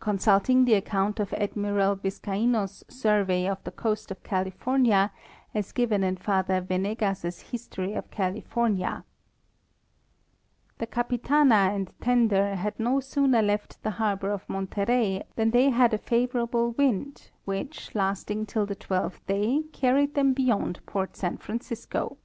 [0.00, 5.12] Consulting the account of Admiral Viscaino's survey of the coast of California
[5.54, 9.04] as given in Father Venegas's History of Cali fornia:
[9.88, 15.94] * The Capitana and tender had no sooner left the harbor of Monterey than they had
[15.94, 21.40] a favorable wind, which, lasting till the twelfth day, car ried them beyond port St
[21.40, 22.16] Francisco.